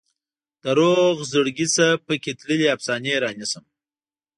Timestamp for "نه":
1.75-1.87